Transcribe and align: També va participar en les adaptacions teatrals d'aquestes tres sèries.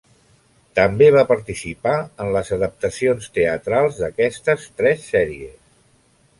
També 0.77 1.09
va 1.15 1.23
participar 1.31 1.93
en 2.25 2.33
les 2.37 2.49
adaptacions 2.57 3.29
teatrals 3.37 4.03
d'aquestes 4.03 4.69
tres 4.81 5.09
sèries. 5.15 5.57